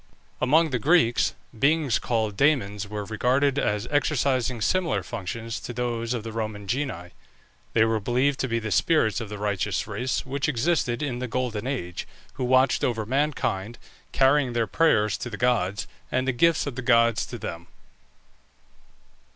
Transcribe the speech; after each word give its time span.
Among 0.41 0.71
the 0.71 0.79
Greeks, 0.79 1.35
beings 1.59 1.99
called 1.99 2.35
Dæmons 2.35 2.87
were 2.87 3.05
regarded 3.05 3.59
as 3.59 3.87
exercising 3.91 4.59
similar 4.59 5.03
functions 5.03 5.59
to 5.59 5.73
those 5.73 6.15
of 6.15 6.23
the 6.23 6.31
Roman 6.31 6.65
genii. 6.65 7.11
They 7.73 7.85
were 7.85 7.99
believed 7.99 8.39
to 8.39 8.47
be 8.47 8.57
the 8.57 8.71
spirits 8.71 9.21
of 9.21 9.29
the 9.29 9.37
righteous 9.37 9.85
race 9.85 10.25
which 10.25 10.49
existed 10.49 11.03
in 11.03 11.19
the 11.19 11.27
Golden 11.27 11.67
Age, 11.67 12.07
who 12.33 12.43
watched 12.43 12.83
over 12.83 13.05
mankind, 13.05 13.77
carrying 14.11 14.53
their 14.53 14.65
prayers 14.65 15.19
to 15.19 15.29
the 15.29 15.37
gods, 15.37 15.85
and 16.11 16.27
the 16.27 16.31
gifts 16.31 16.65
of 16.65 16.73
the 16.75 16.81
gods 16.81 17.23
to 17.27 17.37
them. 17.37 17.67